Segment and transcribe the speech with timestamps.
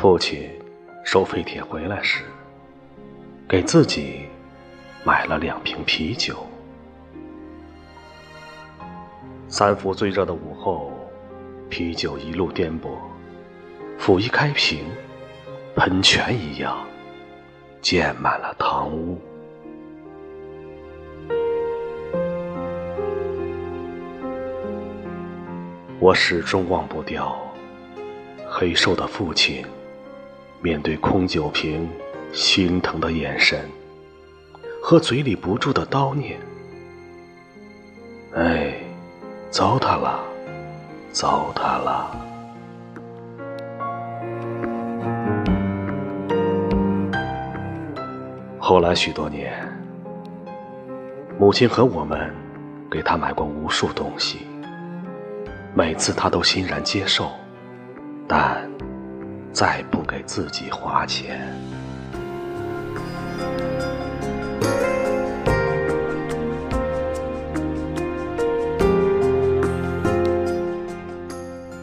[0.00, 0.48] 父亲
[1.02, 2.22] 收废铁回来时，
[3.48, 4.20] 给自己
[5.02, 6.36] 买了两瓶啤酒。
[9.48, 10.92] 三伏最热的午后，
[11.68, 12.90] 啤酒一路颠簸，
[13.98, 14.84] 甫一开瓶，
[15.74, 16.78] 喷泉一样
[17.82, 19.20] 溅满了堂屋。
[25.98, 27.36] 我始终忘不掉
[28.48, 29.66] 黑瘦的父亲
[30.60, 31.88] 面对空酒瓶
[32.32, 33.60] 心疼的眼神
[34.82, 36.38] 和嘴里不住的叨念
[38.34, 38.74] ：“哎，
[39.50, 40.20] 糟蹋了，
[41.12, 42.10] 糟蹋了。”
[48.58, 49.66] 后来许多年，
[51.38, 52.30] 母亲和我们
[52.90, 54.40] 给他买过无数东西。
[55.74, 57.30] 每次他都欣然接受，
[58.26, 58.67] 但
[59.58, 61.52] 再不给自己花钱。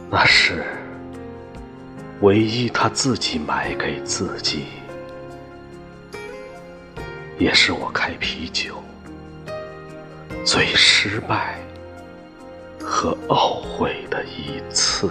[0.10, 0.64] 那是
[2.22, 4.68] 唯一他自己买给自己，
[7.38, 8.82] 也是我开啤酒
[10.46, 11.60] 最失败。
[12.80, 15.10] 和懊悔的一次。